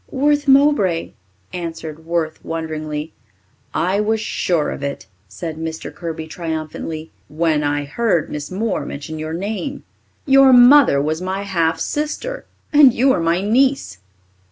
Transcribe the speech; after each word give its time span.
"Worth 0.09 0.47
Mowbray," 0.47 1.11
answered 1.53 2.07
Worth 2.07 2.43
wonderingly. 2.43 3.13
"I 3.71 3.99
was 4.01 4.19
sure 4.19 4.71
of 4.71 4.81
it," 4.81 5.05
said 5.27 5.57
Mr. 5.57 5.93
Kirby 5.93 6.25
triumphantly, 6.25 7.11
"when 7.29 7.63
I 7.63 7.85
heard 7.85 8.31
Miss 8.31 8.49
Moore 8.49 8.83
mention 8.83 9.19
your 9.19 9.33
name. 9.33 9.83
Your 10.25 10.53
mother 10.53 10.99
was 10.99 11.21
my 11.21 11.43
half 11.43 11.79
sister, 11.79 12.45
and 12.73 12.91
you 12.95 13.11
are 13.11 13.19
my 13.21 13.41
niece." 13.41 13.99